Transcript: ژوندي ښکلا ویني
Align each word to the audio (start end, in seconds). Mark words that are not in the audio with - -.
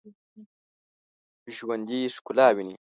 ژوندي 1.55 1.99
ښکلا 2.15 2.47
ویني 2.55 2.75